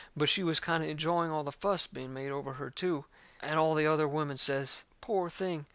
But 0.17 0.29
she 0.29 0.41
was 0.41 0.59
kind 0.59 0.83
o' 0.83 0.87
enjoying 0.87 1.29
all 1.29 1.43
that 1.43 1.51
fuss 1.51 1.85
being 1.85 2.11
made 2.11 2.31
over 2.31 2.53
her, 2.53 2.71
too. 2.71 3.05
And 3.39 3.59
all 3.59 3.75
the 3.75 3.85
other 3.85 4.07
women 4.07 4.37
says: 4.37 4.81
"Poor 4.99 5.29
thing!" 5.29 5.67